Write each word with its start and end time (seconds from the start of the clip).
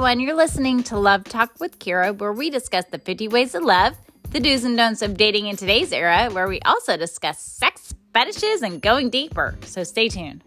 everyone. 0.00 0.20
You're 0.20 0.34
listening 0.34 0.82
to 0.84 0.98
Love 0.98 1.24
Talk 1.24 1.60
with 1.60 1.78
Kira, 1.78 2.16
where 2.16 2.32
we 2.32 2.48
discuss 2.48 2.86
the 2.86 2.98
50 2.98 3.28
ways 3.28 3.54
of 3.54 3.62
love, 3.62 3.98
the 4.30 4.40
do's 4.40 4.64
and 4.64 4.74
don'ts 4.74 5.02
of 5.02 5.14
dating 5.14 5.46
in 5.46 5.58
today's 5.58 5.92
era, 5.92 6.30
where 6.32 6.48
we 6.48 6.58
also 6.60 6.96
discuss 6.96 7.38
sex, 7.38 7.94
fetishes, 8.14 8.62
and 8.62 8.80
going 8.80 9.10
deeper. 9.10 9.58
So 9.66 9.84
stay 9.84 10.08
tuned. 10.08 10.42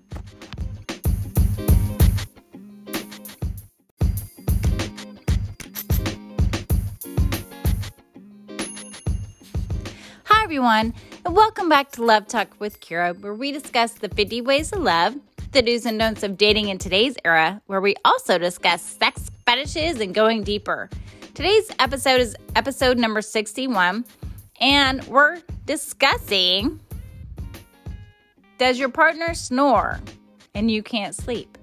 Hi, 10.24 10.44
everyone, 10.44 10.96
and 11.24 11.36
welcome 11.36 11.70
back 11.70 11.92
to 11.92 12.04
Love 12.04 12.26
Talk 12.26 12.60
with 12.60 12.80
Kira, 12.80 13.22
where 13.22 13.36
we 13.36 13.52
discuss 13.52 13.92
the 13.92 14.10
50 14.10 14.42
ways 14.42 14.74
of 14.74 14.80
love, 14.80 15.16
the 15.52 15.62
do's 15.62 15.86
and 15.86 16.00
don'ts 16.00 16.24
of 16.24 16.36
dating 16.36 16.70
in 16.70 16.80
today's 16.80 17.16
era, 17.24 17.62
where 17.68 17.80
we 17.80 17.96
also 18.04 18.40
discuss 18.40 18.82
sex, 18.82 19.23
fetishes, 19.46 20.00
and 20.00 20.14
going 20.14 20.44
deeper. 20.44 20.90
Today's 21.34 21.72
episode 21.80 22.22
is 22.22 22.36
episode 22.56 22.98
number 22.98 23.22
61, 23.22 24.06
and 24.60 25.04
we're 25.08 25.42
discussing 25.66 26.80
Does 28.58 28.80
your 28.80 28.90
partner 28.90 29.34
snore 29.34 30.00
and 30.54 30.70
you 30.70 30.84
can't 30.84 31.16
sleep? 31.16 31.58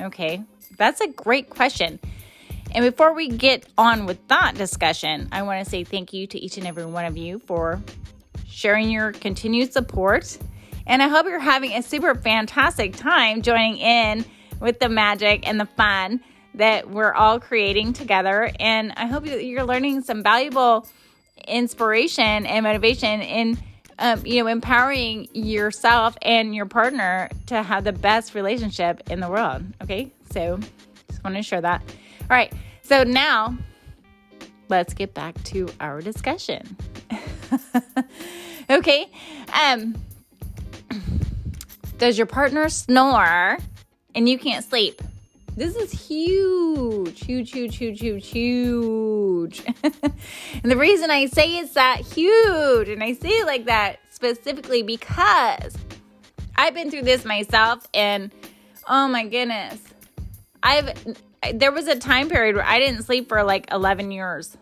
Okay, 0.00 0.42
that's 0.76 1.00
a 1.00 1.08
great 1.08 1.50
question. 1.50 1.98
And 2.74 2.84
before 2.84 3.12
we 3.12 3.28
get 3.28 3.66
on 3.76 4.06
with 4.06 4.26
that 4.28 4.54
discussion, 4.54 5.28
I 5.32 5.42
want 5.42 5.62
to 5.64 5.70
say 5.70 5.84
thank 5.84 6.12
you 6.12 6.26
to 6.28 6.38
each 6.38 6.56
and 6.56 6.66
every 6.66 6.86
one 6.86 7.04
of 7.04 7.16
you 7.16 7.38
for 7.40 7.82
sharing 8.46 8.90
your 8.90 9.12
continued 9.12 9.72
support 9.72 10.38
and 10.86 11.02
I 11.02 11.08
hope 11.08 11.26
you're 11.26 11.38
having 11.38 11.72
a 11.72 11.82
super 11.82 12.14
fantastic 12.14 12.96
time 12.96 13.42
joining 13.42 13.78
in 13.78 14.24
with 14.60 14.78
the 14.80 14.88
magic 14.88 15.48
and 15.48 15.60
the 15.60 15.66
fun 15.66 16.20
that 16.54 16.90
we're 16.90 17.12
all 17.12 17.40
creating 17.40 17.92
together. 17.92 18.50
And 18.60 18.92
I 18.96 19.06
hope 19.06 19.26
you're 19.26 19.64
learning 19.64 20.02
some 20.02 20.22
valuable 20.22 20.86
inspiration 21.46 22.46
and 22.46 22.62
motivation 22.64 23.20
in, 23.22 23.58
um, 23.98 24.24
you 24.24 24.42
know, 24.42 24.48
empowering 24.48 25.28
yourself 25.32 26.16
and 26.22 26.54
your 26.54 26.66
partner 26.66 27.30
to 27.46 27.62
have 27.62 27.84
the 27.84 27.92
best 27.92 28.34
relationship 28.34 29.10
in 29.10 29.20
the 29.20 29.28
world. 29.28 29.64
Okay. 29.82 30.12
So 30.30 30.58
just 31.08 31.24
want 31.24 31.36
to 31.36 31.42
share 31.42 31.60
that. 31.60 31.82
All 32.22 32.36
right. 32.36 32.52
So 32.82 33.04
now 33.04 33.56
let's 34.68 34.94
get 34.94 35.14
back 35.14 35.42
to 35.44 35.68
our 35.80 36.00
discussion. 36.00 36.76
okay. 38.70 39.10
Um, 39.52 39.94
does 41.98 42.18
your 42.18 42.26
partner 42.26 42.68
snore 42.68 43.58
and 44.14 44.28
you 44.28 44.38
can't 44.38 44.64
sleep? 44.64 45.00
This 45.54 45.76
is 45.76 45.92
huge, 45.92 47.24
huge, 47.24 47.52
huge, 47.52 47.76
huge, 47.76 48.00
huge, 48.00 48.26
huge. 48.26 49.62
and 50.02 50.72
the 50.72 50.78
reason 50.78 51.10
I 51.10 51.26
say 51.26 51.58
it's 51.58 51.74
that 51.74 52.00
huge, 52.00 52.88
and 52.88 53.04
I 53.04 53.12
say 53.12 53.28
it 53.28 53.46
like 53.46 53.66
that 53.66 53.98
specifically 54.08 54.82
because 54.82 55.76
I've 56.56 56.72
been 56.72 56.90
through 56.90 57.02
this 57.02 57.26
myself, 57.26 57.86
and 57.92 58.32
oh 58.88 59.08
my 59.08 59.26
goodness, 59.26 59.78
I've 60.62 61.16
there 61.52 61.72
was 61.72 61.86
a 61.86 61.96
time 61.98 62.30
period 62.30 62.56
where 62.56 62.64
I 62.64 62.78
didn't 62.78 63.02
sleep 63.02 63.28
for 63.28 63.42
like 63.42 63.70
11 63.70 64.10
years. 64.10 64.56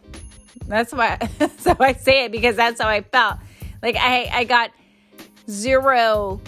That's 0.66 0.92
why, 0.92 1.18
so 1.58 1.76
I 1.78 1.92
say 1.92 2.24
it 2.24 2.32
because 2.32 2.56
that's 2.56 2.80
how 2.80 2.88
I 2.88 3.02
felt. 3.02 3.38
Like 3.80 3.94
I, 3.96 4.28
I 4.32 4.44
got 4.44 4.72
zero 5.48 6.40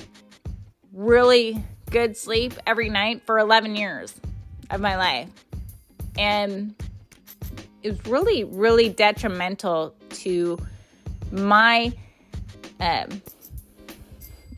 really 0.92 1.62
good 1.90 2.16
sleep 2.16 2.54
every 2.66 2.88
night 2.88 3.22
for 3.24 3.38
11 3.38 3.76
years 3.76 4.14
of 4.72 4.80
my 4.80 4.96
life. 4.96 5.28
And 6.18 6.74
it 7.82 7.90
was 7.90 8.06
really, 8.06 8.44
really 8.44 8.88
detrimental 8.88 9.94
to 10.10 10.58
my 11.30 11.92
um, 12.80 13.22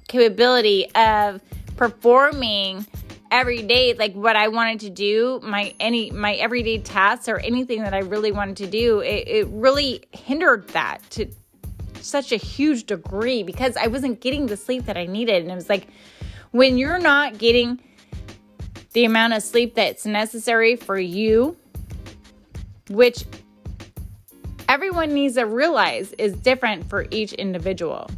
capability 0.08 0.90
of 0.94 1.40
performing 1.76 2.86
every 3.30 3.62
day 3.62 3.94
like 3.94 4.14
what 4.14 4.36
i 4.36 4.46
wanted 4.46 4.78
to 4.78 4.90
do 4.90 5.40
my 5.42 5.74
any 5.80 6.08
my 6.12 6.34
everyday 6.34 6.78
tasks 6.78 7.28
or 7.28 7.38
anything 7.38 7.82
that 7.82 7.92
i 7.92 7.98
really 7.98 8.30
wanted 8.30 8.56
to 8.56 8.66
do 8.68 9.00
it, 9.00 9.26
it 9.26 9.46
really 9.48 10.00
hindered 10.12 10.68
that 10.68 10.98
to 11.10 11.26
such 12.00 12.30
a 12.30 12.36
huge 12.36 12.84
degree 12.84 13.42
because 13.42 13.76
i 13.76 13.88
wasn't 13.88 14.20
getting 14.20 14.46
the 14.46 14.56
sleep 14.56 14.84
that 14.84 14.96
i 14.96 15.04
needed 15.04 15.42
and 15.42 15.50
it 15.50 15.54
was 15.54 15.68
like 15.68 15.88
when 16.52 16.78
you're 16.78 17.00
not 17.00 17.36
getting 17.36 17.80
the 18.94 19.04
amount 19.04 19.34
of 19.34 19.42
sleep 19.42 19.74
that's 19.74 20.06
necessary 20.06 20.76
for 20.76 20.98
you, 20.98 21.56
which 22.88 23.24
everyone 24.68 25.12
needs 25.12 25.34
to 25.34 25.44
realize 25.44 26.12
is 26.12 26.32
different 26.32 26.88
for 26.88 27.06
each 27.10 27.32
individual. 27.34 28.08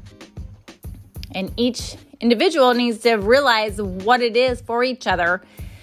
And 1.34 1.52
each 1.56 1.96
individual 2.20 2.74
needs 2.74 2.98
to 2.98 3.14
realize 3.14 3.80
what 3.80 4.20
it 4.20 4.36
is 4.36 4.60
for 4.60 4.84
each 4.84 5.06
other, 5.06 5.42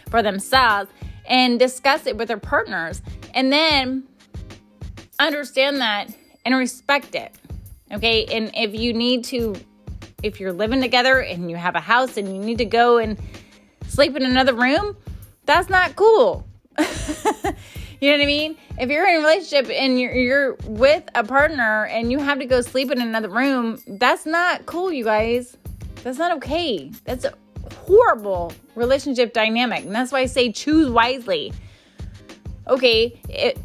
for 0.09 0.21
themselves, 0.21 0.89
and 1.25 1.59
discuss 1.59 2.05
it 2.05 2.15
with 2.15 2.27
their 2.27 2.37
partners. 2.37 3.01
And 3.33 3.51
then 3.51 4.03
understand 5.19 5.81
that 5.81 6.13
and 6.45 6.55
respect 6.55 7.15
it. 7.15 7.35
Okay. 7.91 8.25
And 8.25 8.51
if 8.55 8.73
you 8.73 8.93
need 8.93 9.23
to 9.25 9.55
if 10.21 10.39
you're 10.39 10.53
living 10.53 10.81
together 10.81 11.19
and 11.19 11.51
you 11.51 11.57
have 11.57 11.75
a 11.75 11.81
house 11.81 12.15
and 12.15 12.33
you 12.33 12.41
need 12.41 12.57
to 12.57 12.65
go 12.65 12.97
and 12.97 13.19
sleep 13.93 14.15
in 14.15 14.23
another 14.23 14.53
room, 14.53 14.97
that's 15.45 15.69
not 15.69 15.95
cool. 15.95 16.45
you 16.79 16.85
know 16.85 18.17
what 18.17 18.21
I 18.21 18.25
mean? 18.25 18.57
If 18.79 18.89
you're 18.89 19.07
in 19.07 19.15
a 19.15 19.19
relationship 19.19 19.69
and 19.69 19.99
you're, 19.99 20.13
you're 20.13 20.53
with 20.65 21.03
a 21.13 21.23
partner 21.23 21.85
and 21.85 22.11
you 22.11 22.19
have 22.19 22.39
to 22.39 22.45
go 22.45 22.61
sleep 22.61 22.91
in 22.91 22.99
another 22.99 23.29
room, 23.29 23.79
that's 23.87 24.25
not 24.25 24.65
cool, 24.65 24.91
you 24.91 25.03
guys. 25.03 25.55
That's 26.03 26.17
not 26.17 26.35
okay. 26.37 26.91
That's 27.05 27.25
a 27.25 27.33
horrible 27.85 28.51
relationship 28.75 29.33
dynamic. 29.33 29.85
And 29.85 29.93
that's 29.93 30.11
why 30.11 30.21
I 30.21 30.25
say 30.25 30.51
choose 30.51 30.89
wisely. 30.89 31.53
Okay, 32.67 33.19
it, 33.29 33.59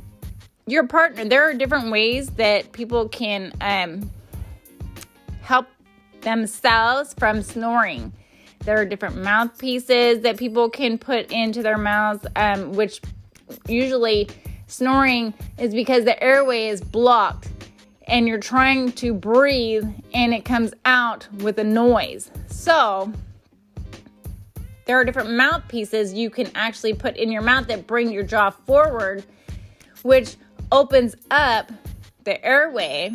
your 0.67 0.87
partner, 0.87 1.25
there 1.25 1.49
are 1.49 1.55
different 1.55 1.91
ways 1.91 2.29
that 2.31 2.73
people 2.73 3.09
can 3.09 3.53
um, 3.61 4.11
help 5.41 5.67
themselves 6.21 7.15
from 7.15 7.43
snoring. 7.43 8.13
There 8.69 8.79
are 8.79 8.85
different 8.85 9.17
mouthpieces 9.17 10.21
that 10.25 10.37
people 10.37 10.69
can 10.69 10.99
put 10.99 11.33
into 11.33 11.63
their 11.63 11.79
mouths, 11.79 12.27
um, 12.37 12.75
which 12.75 13.01
usually 13.67 14.29
snoring 14.67 15.33
is 15.57 15.73
because 15.73 16.05
the 16.05 16.23
airway 16.23 16.67
is 16.67 16.83
blocked 16.83 17.49
and 18.07 18.29
you're 18.29 18.39
trying 18.39 18.93
to 18.93 19.15
breathe 19.15 19.87
and 20.13 20.35
it 20.35 20.45
comes 20.45 20.75
out 20.85 21.27
with 21.39 21.59
a 21.59 21.65
noise. 21.65 22.31
So, 22.49 23.11
there 24.85 25.01
are 25.01 25.05
different 25.07 25.31
mouthpieces 25.31 26.13
you 26.13 26.29
can 26.29 26.51
actually 26.55 26.93
put 26.93 27.17
in 27.17 27.33
your 27.33 27.41
mouth 27.41 27.69
that 27.69 27.87
bring 27.87 28.13
your 28.13 28.23
jaw 28.23 28.51
forward, 28.51 29.25
which 30.03 30.37
opens 30.71 31.17
up 31.31 31.73
the 32.25 32.45
airway 32.45 33.13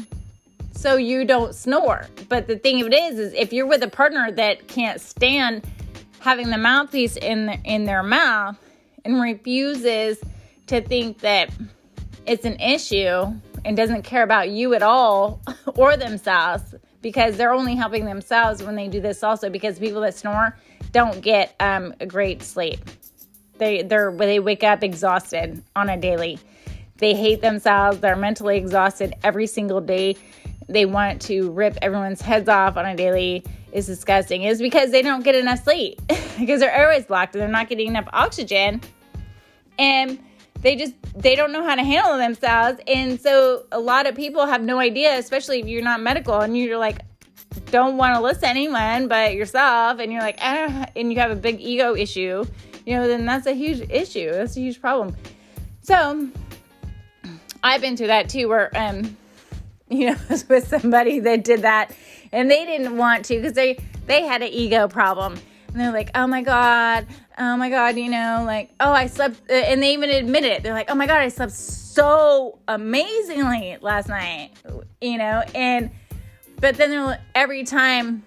so 0.73 0.97
you 0.97 1.23
don't 1.23 1.56
snore. 1.56 2.07
But 2.29 2.47
the 2.47 2.57
thing 2.57 2.81
of 2.81 2.88
it 2.88 2.94
is, 2.94 3.19
is 3.19 3.34
if 3.34 3.53
you're 3.53 3.67
with 3.67 3.84
a 3.84 3.89
partner 3.89 4.31
that 4.31 4.67
can't 4.67 5.00
stand 5.00 5.63
having 6.19 6.50
the 6.50 6.57
mouthpiece 6.57 7.16
in 7.16 7.45
the, 7.45 7.53
in 7.63 7.85
their 7.85 8.03
mouth 8.03 8.57
and 9.06 9.22
refuses 9.22 10.19
to 10.67 10.81
think 10.81 11.19
that 11.19 11.50
it's 12.25 12.45
an 12.45 12.59
issue 12.59 13.33
and 13.66 13.78
doesn't 13.78 14.03
care 14.03 14.23
about 14.23 14.50
you 14.50 14.73
at 14.73 14.81
all 14.81 15.41
or 15.75 15.95
themselves 15.95 16.75
because 17.01 17.38
they're 17.38 17.53
only 17.53 17.75
helping 17.75 18.06
themselves 18.06 18.63
when 18.63 18.75
they 18.75 18.88
do 18.88 19.01
this 19.01 19.23
also 19.23 19.50
because 19.50 19.78
people 19.78 20.01
that 20.01 20.16
snore 20.16 20.57
don't 20.92 21.21
get 21.21 21.56
um, 21.59 21.94
a 22.00 22.06
great 22.06 22.42
sleep. 22.42 22.80
They 23.57 23.83
they're 23.83 24.12
they 24.12 24.39
wake 24.39 24.63
up 24.63 24.83
exhausted 24.83 25.63
on 25.75 25.89
a 25.89 25.97
daily. 25.97 26.39
They 26.97 27.13
hate 27.13 27.42
themselves. 27.42 28.00
They're 28.00 28.15
mentally 28.15 28.57
exhausted 28.57 29.13
every 29.24 29.47
single 29.47 29.81
day 29.81 30.15
they 30.68 30.86
want 30.86 31.21
to 31.24 31.51
rip 31.51 31.77
everyone's 31.81 32.21
heads 32.21 32.50
off 32.50 32.77
on 32.77 32.86
a 32.86 32.95
daily. 32.95 33.44
Is 33.71 33.88
disgusting. 33.88 34.44
Is 34.44 34.60
because 34.60 34.92
they 34.92 35.01
don't 35.01 35.24
get 35.24 35.36
enough 35.36 35.63
sleep. 35.63 36.01
Because 36.39 36.62
their 36.62 36.71
airways 36.71 37.06
blocked 37.06 37.36
and 37.36 37.42
they're 37.42 37.48
not 37.48 37.69
getting 37.69 37.88
enough 37.88 38.07
oxygen. 38.12 38.81
And 39.77 40.18
they 40.62 40.75
just 40.75 40.95
they 41.15 41.36
don't 41.36 41.51
know 41.51 41.63
how 41.63 41.75
to 41.75 41.83
handle 41.83 42.18
themselves. 42.18 42.80
And 42.88 43.21
so 43.21 43.65
a 43.71 43.80
lot 43.80 44.07
of 44.07 44.15
people 44.15 44.45
have 44.45 44.63
no 44.63 44.80
idea 44.80 45.18
especially 45.18 45.60
if 45.60 45.68
you're 45.68 45.83
not 45.83 46.01
medical 46.01 46.39
and 46.39 46.57
you're 46.57 46.77
like 46.77 47.00
don't 47.69 47.98
want 47.98 48.16
to 48.16 48.21
listen 48.21 48.42
to 48.42 48.48
anyone 48.48 49.07
but 49.07 49.36
yourself. 49.36 50.00
And 50.00 50.12
you're 50.12 50.21
like 50.21 50.39
ah, 50.42 50.88
and 50.95 51.13
you 51.13 51.19
have 51.19 51.31
a 51.31 51.36
big 51.36 51.62
ego 51.62 51.95
issue 51.95 52.45
you 52.86 52.95
know 52.95 53.07
then 53.07 53.25
that's 53.25 53.48
a 53.48 53.54
huge 53.54 53.89
issue. 53.89 54.31
That's 54.31 54.57
a 54.57 54.59
huge 54.59 54.81
problem. 54.81 55.16
So 55.81 56.30
i've 57.66 57.80
been 57.80 57.95
through 57.95 58.07
that 58.07 58.27
too 58.27 58.50
where 58.50 58.69
um 58.75 59.16
you 60.00 60.12
know, 60.12 60.18
with 60.50 60.68
somebody 60.68 61.19
that 61.19 61.44
did 61.44 61.62
that 61.62 61.95
and 62.31 62.50
they 62.50 62.66
didn't 62.66 62.98
want 62.98 63.25
to 63.25 63.36
because 63.36 63.54
they 63.54 63.78
they 64.07 64.24
had 64.24 64.42
an 64.42 64.50
ego 64.50 64.88
problem. 64.88 65.38
And 65.68 65.81
they're 65.81 65.92
like, 65.92 66.12
"Oh 66.13 66.28
my 66.28 66.44
god, 66.44 67.07
oh 67.38 67.57
my 67.57 67.69
God, 67.69 67.98
you 67.98 68.10
know, 68.10 68.44
like, 68.45 68.72
oh, 68.80 68.92
I 68.92 69.07
slept, 69.07 69.50
uh, 69.50 69.54
and 69.54 69.81
they 69.81 69.94
even 69.94 70.10
admit 70.10 70.44
it. 70.44 70.63
They're 70.63 70.74
like, 70.74 70.90
oh 70.90 70.95
my 70.95 71.07
God, 71.07 71.22
I 71.22 71.30
slept 71.30 71.54
so 71.54 72.60
amazingly 72.68 73.78
last 73.81 74.10
night, 74.10 74.51
you 75.01 75.18
know, 75.18 75.44
and, 75.56 75.92
but 76.60 76.75
then 76.75 77.18
every 77.36 77.63
time 77.63 78.24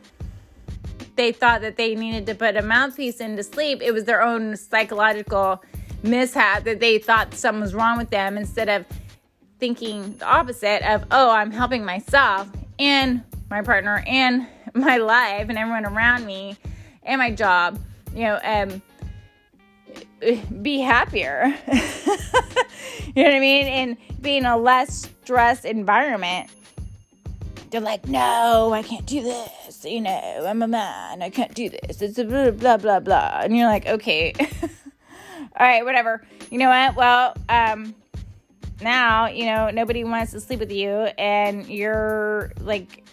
they 1.17 1.33
thought 1.33 1.63
that 1.63 1.77
they 1.77 1.95
needed 1.95 2.27
to 2.27 2.35
put 2.35 2.57
a 2.57 2.63
mouthpiece 2.63 3.21
in 3.21 3.37
to 3.37 3.43
sleep, 3.43 3.81
it 3.83 3.93
was 3.93 4.05
their 4.05 4.23
own 4.23 4.57
psychological 4.57 5.63
mishap 6.03 6.65
that 6.65 6.79
they 6.81 6.99
thought 6.99 7.35
something 7.35 7.63
was 7.63 7.75
wrong 7.75 7.97
with 7.97 8.11
them 8.11 8.37
instead 8.37 8.69
of 8.69 8.85
thinking 9.59 10.17
the 10.19 10.27
opposite 10.27 10.83
of, 10.83 11.05
oh, 11.11 11.31
I'm 11.31 11.51
helping 11.51 11.85
myself 11.85 12.49
and 12.79 13.23
my 13.51 13.63
partner 13.63 14.03
and 14.07 14.47
my 14.75 14.99
life 14.99 15.49
and 15.49 15.59
everyone 15.59 15.87
around 15.87 16.27
me 16.27 16.57
and 17.03 17.19
my 17.19 17.31
job, 17.31 17.79
you 18.15 18.25
know, 18.25 18.39
um, 18.43 18.83
be 20.63 20.81
happier. 20.81 21.55
you 21.67 23.23
know 23.23 23.23
what 23.23 23.35
I 23.35 23.41
mean? 23.41 23.67
And 23.67 23.97
being 24.21 24.45
a 24.45 24.57
less 24.57 25.09
stressed 25.23 25.65
environment. 25.65 26.51
They're 27.71 27.81
like, 27.81 28.07
no, 28.07 28.73
I 28.73 28.83
can't 28.83 29.07
do 29.07 29.23
this. 29.23 29.85
You 29.85 30.01
know, 30.01 30.45
I'm 30.47 30.63
a 30.63 30.69
man. 30.69 31.23
I 31.23 31.31
can't 31.31 31.55
do 31.55 31.69
this. 31.69 32.01
It's 32.01 32.19
a 32.19 32.25
blah, 32.25 32.51
blah, 32.53 32.77
blah, 32.77 33.01
blah. 33.01 33.41
And 33.43 33.57
you're 33.57 33.67
like, 33.67 33.87
okay. 33.87 34.33
All 35.59 35.67
right, 35.67 35.85
whatever. 35.85 36.23
You 36.51 36.59
know 36.59 36.69
what? 36.69 36.97
Well, 36.97 37.35
um, 37.49 37.95
now, 38.81 39.29
you 39.29 39.47
know, 39.47 39.71
nobody 39.71 40.05
wants 40.05 40.33
to 40.33 40.41
sleep 40.41 40.61
with 40.61 40.73
you 40.73 40.91
and 40.91 41.67
you're 41.67 42.53
like, 42.61 43.05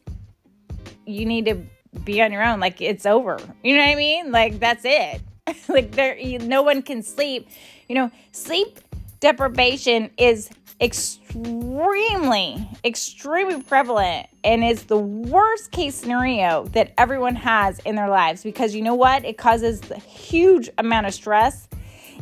you 1.06 1.26
need 1.26 1.46
to 1.46 1.64
be 2.04 2.22
on 2.22 2.32
your 2.32 2.44
own. 2.44 2.60
Like, 2.60 2.82
it's 2.82 3.06
over. 3.06 3.40
You 3.64 3.78
know 3.78 3.84
what 3.84 3.90
I 3.90 3.96
mean? 3.96 4.32
Like, 4.32 4.60
that's 4.60 4.84
it. 4.86 5.22
like 5.68 5.92
there 5.92 6.18
you, 6.18 6.40
no 6.40 6.62
one 6.62 6.82
can 6.82 7.04
sleep 7.04 7.48
you 7.88 7.96
know 7.96 8.10
sleep 8.32 8.80
deprivation 9.20 10.10
is 10.18 10.50
extremely 10.82 12.68
extremely 12.84 13.62
prevalent 13.62 14.28
and 14.44 14.64
is 14.64 14.84
the 14.84 14.98
worst 14.98 15.72
case 15.72 15.96
scenario 15.96 16.66
that 16.68 16.94
everyone 16.98 17.36
has 17.36 17.80
in 17.80 17.96
their 17.96 18.10
lives 18.10 18.44
because 18.44 18.74
you 18.74 18.82
know 18.82 18.96
what 18.96 19.24
it 19.24 19.38
causes 19.38 19.82
a 19.92 20.00
huge 20.00 20.70
amount 20.78 21.06
of 21.06 21.14
stress 21.14 21.68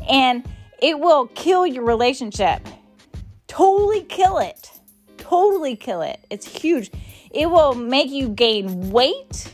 and 0.09 0.47
it 0.81 0.99
will 0.99 1.27
kill 1.27 1.65
your 1.65 1.83
relationship 1.83 2.67
totally 3.51 4.01
kill 4.03 4.37
it 4.37 4.71
totally 5.17 5.75
kill 5.75 6.01
it 6.01 6.23
it's 6.29 6.47
huge 6.47 6.89
it 7.31 7.49
will 7.49 7.75
make 7.75 8.09
you 8.09 8.29
gain 8.29 8.91
weight 8.91 9.51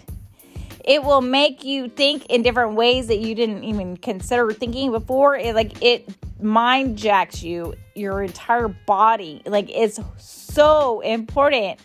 it 0.88 1.04
will 1.04 1.20
make 1.20 1.66
you 1.66 1.90
think 1.90 2.28
in 2.28 2.44
different 2.44 2.76
ways 2.76 3.08
that 3.08 3.20
you 3.20 3.36
didn't 3.36 3.66
even 3.66 3.98
consider 3.98 4.50
thinking 4.54 4.90
before. 4.90 5.36
It 5.36 5.54
like 5.54 5.84
it 5.84 6.08
mind 6.42 6.98
jacks 6.98 7.44
you, 7.44 7.74
your 7.94 8.24
entire 8.24 8.70
body. 8.70 9.42
Like 9.46 9.70
it's 9.70 10.00
so 10.18 11.02
important 11.02 11.82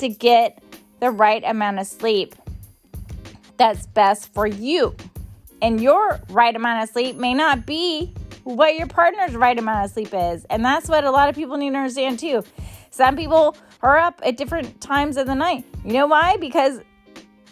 to 0.00 0.08
get 0.08 0.60
the 0.98 1.12
right 1.12 1.42
amount 1.44 1.78
of 1.78 1.86
sleep 1.86 2.34
that's 3.56 3.86
best 3.86 4.34
for 4.34 4.44
you. 4.44 4.96
And 5.62 5.80
your 5.80 6.20
right 6.28 6.54
amount 6.54 6.82
of 6.82 6.88
sleep 6.90 7.14
may 7.14 7.32
not 7.32 7.64
be 7.64 8.12
what 8.46 8.76
your 8.76 8.86
partner's 8.86 9.34
right 9.34 9.58
amount 9.58 9.84
of 9.84 9.90
sleep 9.90 10.14
is. 10.14 10.44
And 10.44 10.64
that's 10.64 10.88
what 10.88 11.02
a 11.02 11.10
lot 11.10 11.28
of 11.28 11.34
people 11.34 11.56
need 11.56 11.70
to 11.70 11.76
understand 11.76 12.20
too. 12.20 12.44
Some 12.90 13.16
people 13.16 13.56
are 13.82 13.98
up 13.98 14.20
at 14.24 14.36
different 14.36 14.80
times 14.80 15.16
of 15.16 15.26
the 15.26 15.34
night. 15.34 15.64
You 15.84 15.94
know 15.94 16.06
why? 16.06 16.36
Because 16.36 16.80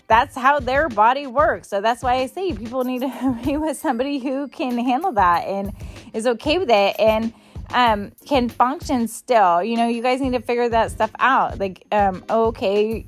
that's 0.07 0.37
how 0.37 0.61
their 0.61 0.89
body 0.89 1.27
works. 1.27 1.69
So 1.69 1.81
that's 1.81 2.01
why 2.03 2.15
I 2.15 2.27
say 2.27 2.53
people 2.53 2.85
need 2.85 3.01
to 3.01 3.39
be 3.45 3.57
with 3.57 3.77
somebody 3.77 4.19
who 4.19 4.47
can 4.47 4.79
handle 4.79 5.11
that 5.13 5.49
and 5.49 5.73
is 6.13 6.29
okay 6.29 6.59
with 6.59 6.71
it 6.71 6.95
and 7.01 7.33
um, 7.71 8.13
can 8.25 8.49
function 8.49 9.09
still. 9.09 9.65
You 9.65 9.77
know, 9.77 9.89
you 9.89 10.01
guys 10.01 10.21
need 10.21 10.35
to 10.35 10.41
figure 10.41 10.69
that 10.69 10.93
stuff 10.93 11.11
out. 11.19 11.59
Like, 11.59 11.85
um, 11.91 12.25
okay, 12.31 13.05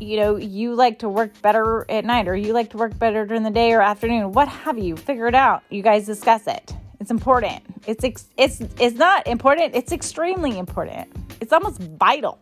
you 0.00 0.16
know, 0.16 0.34
you 0.34 0.74
like 0.74 0.98
to 1.00 1.08
work 1.08 1.40
better 1.42 1.88
at 1.88 2.04
night 2.04 2.26
or 2.26 2.34
you 2.34 2.54
like 2.54 2.70
to 2.70 2.76
work 2.76 2.98
better 2.98 3.24
during 3.24 3.44
the 3.44 3.50
day 3.50 3.72
or 3.72 3.82
afternoon, 3.82 4.32
what 4.32 4.48
have 4.48 4.78
you. 4.78 4.96
Figure 4.96 5.28
it 5.28 5.36
out. 5.36 5.62
You 5.70 5.82
guys 5.82 6.06
discuss 6.06 6.48
it. 6.48 6.74
It's 7.00 7.10
important. 7.10 7.62
It's 7.86 8.04
ex- 8.04 8.28
it's 8.36 8.60
it's 8.78 8.96
not 8.96 9.26
important. 9.26 9.74
It's 9.74 9.90
extremely 9.90 10.58
important. 10.58 11.08
It's 11.40 11.52
almost 11.52 11.80
vital. 11.80 12.38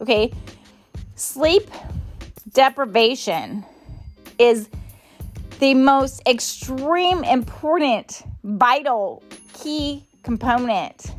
Okay? 0.00 0.32
Sleep 1.14 1.70
deprivation 2.52 3.64
is 4.38 4.68
the 5.60 5.72
most 5.74 6.20
extreme, 6.28 7.24
important, 7.24 8.22
vital, 8.42 9.22
key 9.54 10.04
component 10.22 11.14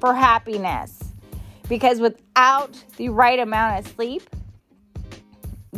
for 0.00 0.12
happiness. 0.12 0.98
Because 1.68 2.00
without 2.00 2.72
the 2.96 3.10
right 3.10 3.38
amount 3.38 3.78
of 3.78 3.92
sleep, 3.92 4.22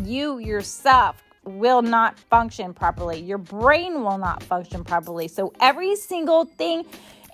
you 0.05 0.39
yourself 0.39 1.23
will 1.49 1.83
not 1.83 2.19
function 2.19 2.75
properly. 2.75 3.21
Your 3.21 3.39
brain 3.39 4.03
will 4.03 4.19
not 4.19 4.43
function 4.43 4.85
properly. 4.85 5.29
So, 5.29 5.53
every 5.61 5.97
single 5.97 6.45
thing, 6.45 6.85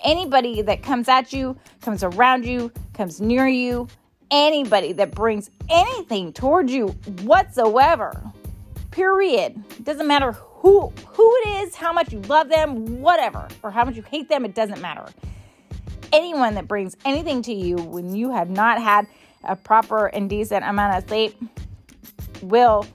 anybody 0.03 0.61
that 0.63 0.81
comes 0.81 1.07
at 1.07 1.33
you, 1.33 1.57
comes 1.81 2.03
around 2.03 2.45
you, 2.45 2.71
comes 2.93 3.21
near 3.21 3.47
you, 3.47 3.87
anybody 4.31 4.93
that 4.93 5.11
brings 5.11 5.49
anything 5.69 6.33
towards 6.33 6.71
you 6.71 6.87
whatsoever. 7.23 8.21
Period. 8.91 9.61
Doesn't 9.83 10.07
matter 10.07 10.31
who 10.31 10.91
who 11.07 11.35
it 11.43 11.63
is, 11.63 11.75
how 11.75 11.93
much 11.93 12.11
you 12.11 12.19
love 12.21 12.49
them, 12.49 13.01
whatever, 13.01 13.47
or 13.61 13.71
how 13.71 13.85
much 13.85 13.95
you 13.95 14.01
hate 14.01 14.29
them, 14.29 14.45
it 14.45 14.55
doesn't 14.55 14.81
matter. 14.81 15.05
Anyone 16.11 16.55
that 16.55 16.67
brings 16.67 16.95
anything 17.05 17.41
to 17.43 17.53
you 17.53 17.75
when 17.75 18.15
you 18.15 18.31
have 18.31 18.49
not 18.49 18.81
had 18.81 19.07
a 19.43 19.55
proper 19.55 20.07
and 20.07 20.29
decent 20.29 20.65
amount 20.65 20.97
of 20.97 21.07
sleep 21.07 21.37
will 22.41 22.87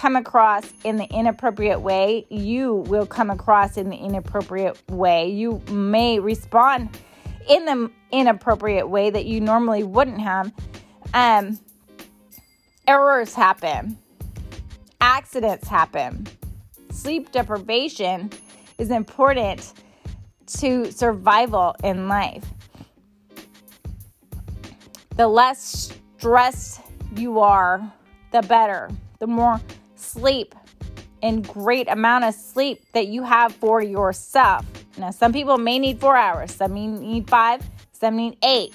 come 0.00 0.16
across 0.16 0.64
in 0.84 0.96
the 0.96 1.04
inappropriate 1.10 1.82
way. 1.82 2.24
You 2.30 2.76
will 2.86 3.04
come 3.04 3.28
across 3.28 3.76
in 3.76 3.90
the 3.90 3.98
inappropriate 3.98 4.80
way. 4.90 5.28
You 5.28 5.60
may 5.70 6.18
respond 6.18 6.98
in 7.50 7.66
the 7.66 7.90
inappropriate 8.10 8.88
way 8.88 9.10
that 9.10 9.26
you 9.26 9.42
normally 9.42 9.82
wouldn't 9.82 10.22
have. 10.22 10.50
Um, 11.12 11.58
errors 12.88 13.34
happen, 13.34 13.98
accidents 15.02 15.68
happen. 15.68 16.26
Sleep 16.90 17.30
deprivation 17.30 18.30
is 18.78 18.90
important 18.90 19.74
to 20.60 20.90
survival 20.92 21.76
in 21.84 22.08
life. 22.08 22.46
The 25.16 25.28
less 25.28 25.92
stressed 26.16 26.80
you 27.16 27.40
are, 27.40 27.92
the 28.32 28.40
better. 28.40 28.88
The 29.18 29.26
more 29.26 29.60
sleep 30.00 30.54
and 31.22 31.46
great 31.46 31.88
amount 31.88 32.24
of 32.24 32.34
sleep 32.34 32.84
that 32.92 33.08
you 33.08 33.22
have 33.22 33.54
for 33.54 33.82
yourself. 33.82 34.64
Now, 34.98 35.10
some 35.10 35.32
people 35.32 35.58
may 35.58 35.78
need 35.78 36.00
four 36.00 36.16
hours, 36.16 36.52
some 36.52 36.74
need 36.74 37.28
five, 37.28 37.62
some 37.92 38.16
need 38.16 38.36
eight. 38.42 38.74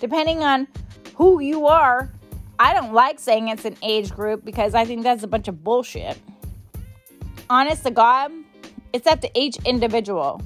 Depending 0.00 0.42
on 0.42 0.68
who 1.16 1.40
you 1.40 1.66
are, 1.66 2.10
I 2.58 2.72
don't 2.72 2.92
like 2.92 3.18
saying 3.18 3.48
it's 3.48 3.64
an 3.64 3.76
age 3.82 4.10
group 4.10 4.44
because 4.44 4.74
I 4.74 4.84
think 4.84 5.02
that's 5.02 5.22
a 5.22 5.28
bunch 5.28 5.48
of 5.48 5.62
bullshit. 5.62 6.18
Honest 7.50 7.84
to 7.84 7.90
God, 7.90 8.32
it's 8.92 9.06
up 9.06 9.20
to 9.20 9.30
each 9.34 9.56
individual 9.64 10.42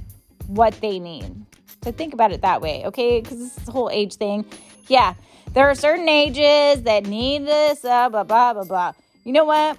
what 0.47 0.75
they 0.81 0.99
need. 0.99 1.47
So 1.83 1.93
think 1.93 2.15
about 2.15 2.33
it 2.33 2.43
that 2.43 2.61
way, 2.61 2.85
okay? 2.87 3.21
Because 3.21 3.39
this 3.39 3.57
is 3.59 3.65
the 3.65 3.73
whole 3.73 3.91
age 3.91 4.15
thing. 4.15 4.45
Yeah, 4.89 5.15
there 5.53 5.69
are 5.69 5.75
certain 5.75 6.09
ages 6.09 6.83
that 6.85 7.07
need 7.07 7.47
this, 7.47 7.85
uh, 7.85 8.09
blah, 8.09 8.25
blah, 8.25 8.55
blah, 8.55 8.65
blah. 8.65 8.93
You 9.25 9.33
know 9.33 9.45
what? 9.45 9.79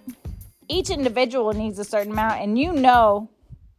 each 0.69 0.89
individual 0.89 1.53
needs 1.53 1.79
a 1.79 1.83
certain 1.83 2.12
amount 2.12 2.41
and 2.41 2.57
you 2.57 2.73
know 2.73 3.29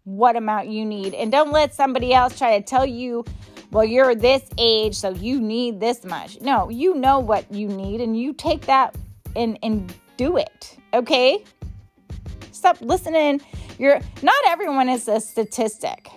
what 0.05 0.37
amount 0.37 0.69
you 0.69 0.85
need. 0.85 1.15
And 1.15 1.33
don't 1.33 1.51
let 1.51 1.75
somebody 1.75 2.13
else 2.13 2.39
try 2.39 2.59
to 2.59 2.65
tell 2.65 2.85
you, 2.85 3.25
well, 3.71 3.85
you're 3.85 4.15
this 4.15 4.43
age, 4.59 4.95
so 4.95 5.11
you 5.11 5.41
need 5.41 5.81
this 5.81 6.05
much. 6.05 6.41
No, 6.41 6.69
you 6.69 6.95
know 6.95 7.19
what 7.19 7.53
you 7.53 7.69
need 7.69 8.01
and 8.01 8.19
you 8.19 8.33
take 8.33 8.67
that 8.67 8.95
and, 9.35 9.59
and 9.63 9.93
do 10.17 10.37
it. 10.37 10.77
Okay? 10.93 11.43
Stop 12.53 12.81
listening. 12.81 13.41
You're 13.79 14.01
not 14.23 14.37
everyone 14.47 14.89
is 14.89 15.09
a 15.09 15.21
statistic. 15.21 16.09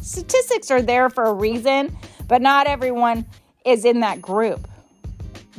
Statistics 0.00 0.70
are 0.70 0.80
there 0.80 1.10
for 1.10 1.24
a 1.24 1.32
reason, 1.32 1.94
but 2.28 2.40
not 2.40 2.66
everyone 2.66 3.26
is 3.64 3.84
in 3.84 4.00
that 4.00 4.22
group 4.22 4.68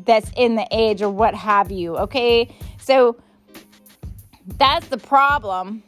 that's 0.06 0.32
in 0.38 0.56
the 0.56 0.66
age 0.72 1.02
or 1.02 1.10
what 1.10 1.36
have 1.36 1.70
you. 1.70 1.98
Okay? 1.98 2.50
So 2.88 3.18
that's 4.58 4.88
the 4.88 4.98
problem 4.98 5.84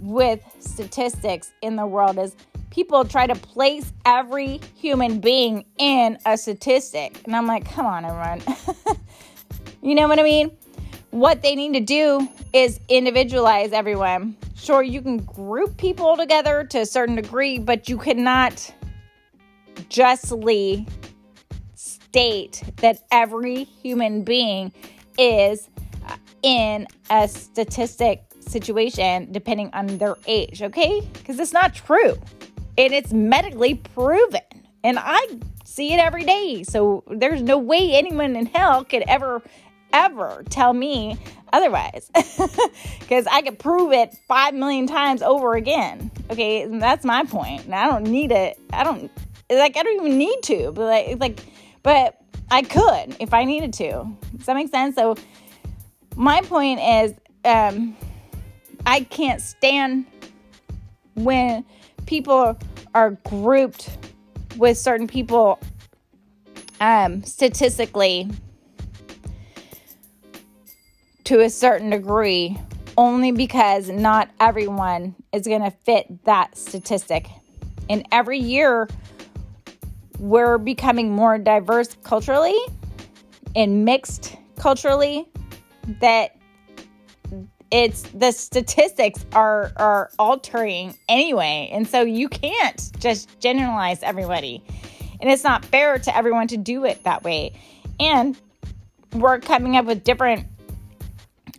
with 0.00 0.40
statistics 0.58 1.52
in 1.62 1.76
the 1.76 1.86
world 1.86 2.18
is 2.18 2.34
people 2.70 3.04
try 3.04 3.28
to 3.28 3.36
place 3.36 3.92
every 4.04 4.60
human 4.74 5.20
being 5.20 5.64
in 5.78 6.18
a 6.26 6.36
statistic. 6.36 7.22
And 7.24 7.36
I'm 7.36 7.46
like, 7.46 7.70
come 7.70 7.86
on, 7.86 8.04
everyone. 8.04 8.42
you 9.82 9.94
know 9.94 10.08
what 10.08 10.18
I 10.18 10.24
mean? 10.24 10.50
what 11.14 11.42
they 11.42 11.54
need 11.54 11.74
to 11.74 11.80
do 11.80 12.28
is 12.52 12.80
individualize 12.88 13.72
everyone. 13.72 14.36
Sure, 14.56 14.82
you 14.82 15.00
can 15.00 15.18
group 15.18 15.76
people 15.76 16.16
together 16.16 16.64
to 16.64 16.80
a 16.80 16.86
certain 16.86 17.14
degree, 17.14 17.56
but 17.56 17.88
you 17.88 17.96
cannot 17.96 18.74
justly 19.88 20.88
state 21.76 22.64
that 22.78 23.04
every 23.12 23.62
human 23.62 24.24
being 24.24 24.72
is 25.16 25.68
in 26.44 26.86
a 27.10 27.26
statistic 27.26 28.22
situation 28.38 29.32
depending 29.32 29.70
on 29.72 29.86
their 29.98 30.16
age, 30.26 30.62
okay? 30.62 31.00
Because 31.14 31.40
it's 31.40 31.54
not 31.54 31.74
true. 31.74 32.16
And 32.76 32.92
it's 32.92 33.12
medically 33.12 33.76
proven. 33.76 34.42
And 34.84 34.98
I 35.00 35.26
see 35.64 35.94
it 35.94 35.98
every 35.98 36.24
day. 36.24 36.62
So 36.62 37.02
there's 37.08 37.40
no 37.40 37.56
way 37.56 37.94
anyone 37.94 38.36
in 38.36 38.46
hell 38.46 38.84
could 38.84 39.02
ever, 39.08 39.42
ever 39.92 40.44
tell 40.50 40.72
me 40.72 41.18
otherwise. 41.52 42.10
Because 43.00 43.26
I 43.26 43.42
could 43.42 43.58
prove 43.58 43.92
it 43.92 44.16
five 44.26 44.54
million 44.54 44.86
times 44.86 45.20
over 45.20 45.54
again. 45.54 46.10
Okay, 46.30 46.62
and 46.62 46.80
that's 46.80 47.04
my 47.04 47.22
point. 47.24 47.66
And 47.66 47.74
I 47.74 47.86
don't 47.86 48.04
need 48.04 48.32
it. 48.32 48.58
I 48.72 48.82
don't 48.82 49.10
like 49.50 49.76
I 49.76 49.82
don't 49.82 49.96
even 49.96 50.16
need 50.16 50.42
to, 50.44 50.72
but 50.72 50.86
like 50.86 51.20
like 51.20 51.40
but 51.82 52.18
I 52.50 52.62
could 52.62 53.16
if 53.20 53.34
I 53.34 53.44
needed 53.44 53.74
to. 53.74 54.06
Does 54.36 54.46
that 54.46 54.56
make 54.56 54.70
sense? 54.70 54.96
So 54.96 55.16
my 56.16 56.40
point 56.42 56.80
is 56.80 57.14
um 57.44 57.96
I 58.86 59.00
can't 59.00 59.40
stand 59.40 60.06
when 61.14 61.64
people 62.06 62.58
are 62.94 63.12
grouped 63.28 63.96
with 64.56 64.76
certain 64.78 65.06
people 65.06 65.58
um, 66.80 67.22
statistically 67.24 68.30
to 71.24 71.40
a 71.40 71.48
certain 71.48 71.90
degree 71.90 72.58
only 72.96 73.32
because 73.32 73.88
not 73.88 74.28
everyone 74.38 75.14
is 75.32 75.46
going 75.46 75.62
to 75.62 75.70
fit 75.70 76.24
that 76.24 76.56
statistic. 76.56 77.28
And 77.88 78.06
every 78.12 78.38
year, 78.38 78.88
we're 80.18 80.58
becoming 80.58 81.10
more 81.10 81.38
diverse 81.38 81.96
culturally 82.02 82.58
and 83.56 83.84
mixed 83.84 84.36
culturally 84.56 85.28
that 86.00 86.36
it's 87.70 88.02
the 88.10 88.30
statistics 88.30 89.24
are 89.32 89.72
are 89.76 90.10
altering 90.18 90.96
anyway 91.08 91.68
and 91.72 91.88
so 91.88 92.02
you 92.02 92.28
can't 92.28 92.90
just 92.98 93.40
generalize 93.40 94.02
everybody. 94.02 94.62
And 95.20 95.30
it's 95.30 95.44
not 95.44 95.64
fair 95.64 95.98
to 95.98 96.16
everyone 96.16 96.48
to 96.48 96.56
do 96.56 96.84
it 96.84 97.02
that 97.04 97.24
way. 97.24 97.54
And 97.98 98.38
we're 99.12 99.38
coming 99.40 99.76
up 99.76 99.86
with 99.86 100.04
different 100.04 100.46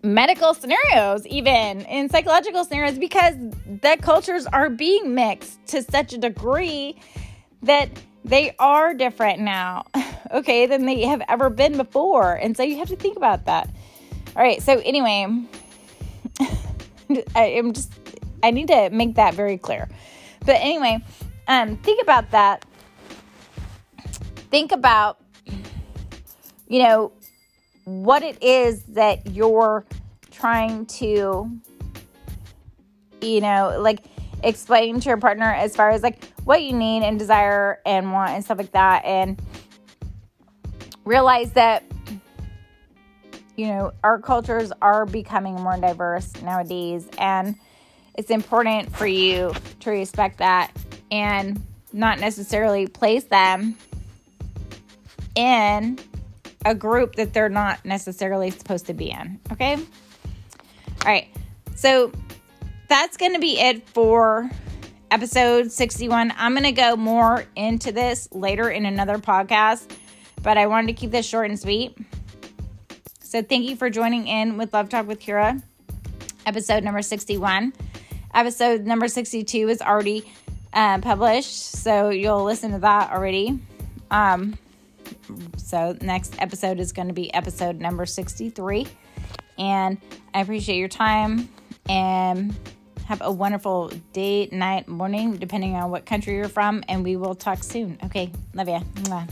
medical 0.03 0.53
scenarios 0.53 1.25
even 1.25 1.81
in 1.81 2.09
psychological 2.09 2.63
scenarios 2.63 2.97
because 2.97 3.35
the 3.81 3.97
cultures 4.01 4.45
are 4.47 4.69
being 4.69 5.15
mixed 5.15 5.65
to 5.67 5.81
such 5.81 6.13
a 6.13 6.17
degree 6.17 6.95
that 7.63 7.89
they 8.23 8.55
are 8.59 8.93
different 8.93 9.39
now. 9.39 9.85
Okay 10.31 10.65
than 10.65 10.87
they 10.87 11.03
have 11.03 11.21
ever 11.29 11.51
been 11.51 11.77
before. 11.77 12.33
And 12.33 12.57
so 12.57 12.63
you 12.63 12.79
have 12.79 12.89
to 12.89 12.95
think 12.95 13.15
about 13.15 13.45
that 13.45 13.69
all 14.35 14.43
right 14.43 14.61
so 14.61 14.79
anyway 14.79 15.27
I 17.35 17.45
am 17.45 17.73
just 17.73 17.91
I 18.43 18.51
need 18.51 18.67
to 18.67 18.89
make 18.91 19.15
that 19.15 19.33
very 19.33 19.57
clear. 19.57 19.89
But 20.45 20.57
anyway, 20.59 21.03
um, 21.47 21.77
think 21.77 22.01
about 22.01 22.31
that. 22.31 22.65
Think 24.51 24.71
about 24.71 25.19
you 26.67 26.79
know 26.79 27.11
what 27.85 28.23
it 28.23 28.41
is 28.41 28.83
that 28.83 29.27
you're 29.31 29.85
trying 30.31 30.85
to 30.85 31.49
you 33.21 33.41
know 33.41 33.77
like 33.79 34.03
explain 34.43 34.99
to 34.99 35.09
your 35.09 35.17
partner 35.17 35.51
as 35.51 35.75
far 35.75 35.89
as 35.89 36.03
like 36.03 36.23
what 36.43 36.61
you 36.61 36.73
need 36.73 37.03
and 37.03 37.17
desire 37.17 37.79
and 37.85 38.11
want 38.11 38.31
and 38.31 38.43
stuff 38.43 38.57
like 38.57 38.71
that 38.71 39.03
and 39.05 39.41
realize 41.03 41.51
that 41.53 41.83
you 43.55 43.67
know, 43.67 43.93
our 44.03 44.19
cultures 44.19 44.71
are 44.81 45.05
becoming 45.05 45.55
more 45.55 45.77
diverse 45.77 46.31
nowadays, 46.41 47.07
and 47.17 47.55
it's 48.15 48.29
important 48.29 48.95
for 48.95 49.07
you 49.07 49.53
to 49.81 49.89
respect 49.89 50.39
that 50.39 50.71
and 51.11 51.61
not 51.93 52.19
necessarily 52.19 52.87
place 52.87 53.23
them 53.25 53.77
in 55.35 55.99
a 56.65 56.73
group 56.73 57.15
that 57.15 57.33
they're 57.33 57.49
not 57.49 57.83
necessarily 57.85 58.49
supposed 58.49 58.87
to 58.87 58.93
be 58.93 59.11
in. 59.11 59.39
Okay? 59.51 59.75
All 59.75 59.81
right. 61.05 61.27
So 61.75 62.11
that's 62.87 63.17
going 63.17 63.33
to 63.33 63.39
be 63.39 63.59
it 63.59 63.87
for 63.89 64.49
episode 65.11 65.71
61. 65.71 66.33
I'm 66.37 66.53
going 66.53 66.63
to 66.63 66.71
go 66.71 66.95
more 66.95 67.45
into 67.55 67.91
this 67.91 68.27
later 68.31 68.69
in 68.69 68.85
another 68.85 69.17
podcast, 69.17 69.91
but 70.41 70.57
I 70.57 70.67
wanted 70.67 70.87
to 70.87 70.93
keep 70.93 71.11
this 71.11 71.25
short 71.25 71.49
and 71.49 71.59
sweet. 71.59 71.97
So 73.35 73.41
thank 73.41 73.69
you 73.69 73.75
for 73.75 73.89
joining 73.89 74.29
in 74.29 74.55
with 74.55 74.73
Love 74.73 74.87
Talk 74.87 75.07
with 75.07 75.19
Kira, 75.19 75.61
episode 76.45 76.85
number 76.85 77.01
61. 77.01 77.73
Episode 78.33 78.85
number 78.85 79.09
62 79.09 79.67
is 79.67 79.81
already 79.81 80.23
uh, 80.71 80.99
published, 80.99 81.53
so 81.53 82.11
you'll 82.11 82.45
listen 82.45 82.71
to 82.71 82.79
that 82.79 83.11
already. 83.11 83.59
Um, 84.09 84.57
so 85.57 85.97
next 85.99 86.41
episode 86.41 86.79
is 86.79 86.93
going 86.93 87.09
to 87.09 87.13
be 87.13 87.33
episode 87.33 87.81
number 87.81 88.05
63. 88.05 88.87
And 89.57 89.97
I 90.33 90.39
appreciate 90.39 90.77
your 90.77 90.87
time 90.87 91.49
and 91.89 92.55
have 93.05 93.21
a 93.21 93.33
wonderful 93.33 93.91
day, 94.13 94.47
night, 94.53 94.87
morning, 94.87 95.35
depending 95.35 95.75
on 95.75 95.91
what 95.91 96.05
country 96.05 96.35
you're 96.35 96.47
from. 96.47 96.85
And 96.87 97.03
we 97.03 97.17
will 97.17 97.35
talk 97.35 97.65
soon. 97.65 97.97
Okay. 98.01 98.31
Love. 98.53 98.67
Mwah. 98.67 99.29